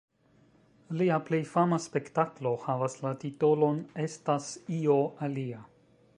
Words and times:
Lia 1.01 1.19
plej 1.27 1.41
fama 1.49 1.79
spektaklo 1.83 2.55
havas 2.65 2.97
la 3.05 3.13
titolon 3.25 3.81
"Estas 4.09 4.53
io 4.81 4.99
alia". 5.29 5.63